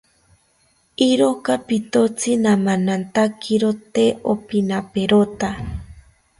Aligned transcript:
Iroka 1.09 1.53
pitotzi 1.67 2.31
namanantakiro 2.43 3.71
tee 3.93 4.11
opinaperota 4.35 5.49